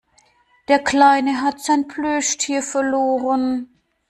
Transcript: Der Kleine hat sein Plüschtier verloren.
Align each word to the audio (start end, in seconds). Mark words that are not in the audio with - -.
Der 0.67 0.79
Kleine 0.79 1.41
hat 1.41 1.59
sein 1.59 1.87
Plüschtier 1.87 2.63
verloren. 2.63 3.69